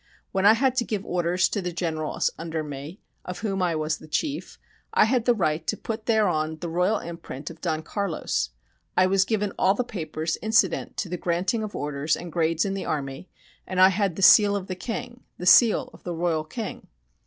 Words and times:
"When 0.31 0.47
I 0.47 0.53
had 0.55 0.75
to 0.77 0.83
give 0.83 1.05
orders 1.05 1.47
to 1.49 1.61
the 1.61 1.71
generals 1.71 2.31
under 2.39 2.63
me, 2.63 2.99
of 3.23 3.41
whom 3.41 3.61
I 3.61 3.75
was 3.75 3.99
the 3.99 4.07
chief, 4.07 4.57
I 4.95 5.05
had 5.05 5.25
the 5.25 5.35
right 5.35 5.67
to 5.67 5.77
put 5.77 6.07
thereon 6.07 6.57
the 6.57 6.69
royal 6.69 6.97
imprint 6.97 7.51
of 7.51 7.61
Don 7.61 7.83
Carlos. 7.83 8.49
I 8.97 9.05
was 9.05 9.25
given 9.25 9.53
all 9.59 9.75
the 9.75 9.83
papers 9.83 10.39
incident 10.41 10.97
to 10.97 11.09
the 11.09 11.17
granting 11.17 11.61
of 11.61 11.75
orders 11.75 12.17
and 12.17 12.31
grades 12.31 12.65
in 12.65 12.73
the 12.73 12.83
army, 12.85 13.29
and 13.67 13.79
I 13.79 13.89
had 13.89 14.15
the 14.15 14.23
seal 14.23 14.55
of 14.55 14.65
the 14.65 14.73
King 14.73 15.21
the 15.37 15.45
seal 15.45 15.91
of 15.93 16.01
the 16.03 16.15
Royal 16.15 16.45
King." 16.45 16.87